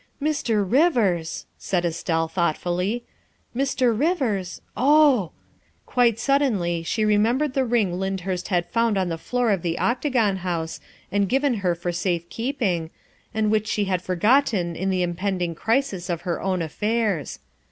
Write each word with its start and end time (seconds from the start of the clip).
''"Mr. 0.19 0.65
Rivers," 0.67 1.45
said 1.59 1.85
Estelle 1.85 2.27
thoughtfully, 2.27 3.03
"Mr. 3.55 3.95
Rivers 3.95 4.59
oh 4.75 5.31
Quite 5.85 6.17
suddenly 6.17 6.81
she 6.81 7.05
remembered 7.05 7.53
the 7.53 7.63
ring 7.65 7.93
Lyndhurst 7.99 8.47
had 8.47 8.65
found 8.65 8.97
on 8.97 9.09
the 9.09 9.19
floor 9.19 9.51
of 9.51 9.61
the 9.61 9.77
Octagon 9.77 10.37
House 10.37 10.79
and 11.11 11.29
given 11.29 11.53
her 11.61 11.75
for 11.75 11.91
safe 11.91 12.27
keeping, 12.29 12.89
and 13.31 13.51
which 13.51 13.67
she 13.67 13.85
had 13.85 14.01
forgotten 14.01 14.75
in 14.75 14.89
the 14.89 15.03
impending 15.03 15.53
crisis 15.53 16.09
of 16.09 16.21
her 16.21 16.41
own 16.41 16.63
affairs. 16.63 17.37